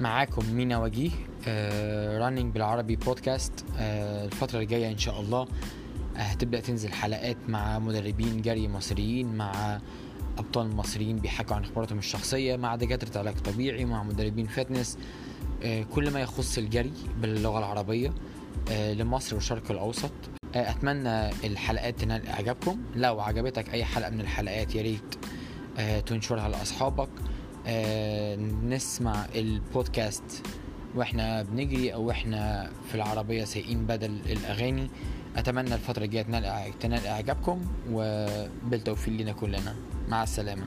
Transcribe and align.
معاكم 0.00 0.54
مينا 0.54 0.78
وجيه 0.78 1.10
Running 2.18 2.52
بالعربي 2.54 2.96
بودكاست 2.96 3.64
آه، 3.78 4.24
الفترة 4.24 4.60
الجاية 4.60 4.92
إن 4.92 4.98
شاء 4.98 5.20
الله 5.20 5.40
آه، 6.16 6.20
هتبدأ 6.20 6.60
تنزل 6.60 6.92
حلقات 6.92 7.36
مع 7.48 7.78
مدربين 7.78 8.42
جري 8.42 8.68
مصريين 8.68 9.36
مع 9.36 9.80
أبطال 10.38 10.76
مصريين 10.76 11.16
بيحكوا 11.16 11.56
عن 11.56 11.64
خبراتهم 11.64 11.98
الشخصية 11.98 12.56
مع 12.56 12.76
دكاترة 12.76 13.18
علاج 13.18 13.34
طبيعي 13.34 13.84
مع 13.84 14.02
مدربين 14.02 14.46
fitness 14.46 14.98
آه، 15.62 15.82
كل 15.82 16.10
ما 16.10 16.20
يخص 16.20 16.58
الجري 16.58 16.92
باللغة 17.22 17.58
العربية 17.58 18.12
آه، 18.70 18.92
لمصر 18.92 19.34
والشرق 19.34 19.70
الأوسط. 19.70 20.12
آه، 20.54 20.70
أتمنى 20.70 21.30
الحلقات 21.30 22.00
تنال 22.00 22.28
إعجابكم 22.28 22.78
لو 22.96 23.20
عجبتك 23.20 23.70
أي 23.74 23.84
حلقة 23.84 24.10
من 24.10 24.20
الحلقات 24.20 24.74
يا 24.74 24.82
ريت 24.82 25.14
آه، 25.78 26.00
تنشرها 26.00 26.48
لأصحابك. 26.48 27.08
آه، 27.08 27.47
نسمع 28.64 29.26
البودكاست 29.34 30.42
وإحنا 30.94 31.42
بنجري 31.42 31.94
أو 31.94 32.10
إحنا 32.10 32.70
في 32.88 32.94
العربية 32.94 33.44
سايقين 33.44 33.86
بدل 33.86 34.20
الأغاني. 34.26 34.90
أتمنى 35.36 35.74
الفترة 35.74 36.04
الجاية 36.04 36.22
تنال 36.80 37.06
إعجابكم 37.06 37.60
وبالتوفيق 37.90 39.20
لنا 39.20 39.32
كلنا. 39.32 39.74
مع 40.08 40.22
السلامة. 40.22 40.64